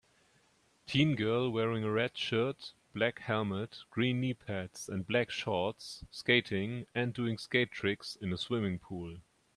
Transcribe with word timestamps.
Teen 0.87 1.15
girl 1.15 1.51
wearing 1.51 1.83
a 1.83 1.91
red 1.91 2.17
shirt 2.17 2.73
black 2.91 3.19
helmet 3.19 3.83
green 3.91 4.19
knee 4.19 4.33
pads 4.33 4.89
and 4.89 5.05
black 5.05 5.29
shorts 5.29 6.03
skating 6.09 6.87
and 6.95 7.13
doing 7.13 7.37
skate 7.37 7.69
tricks 7.71 8.15
in 8.15 8.33
a 8.33 8.37
swimming 8.39 8.79
pool 8.79 9.17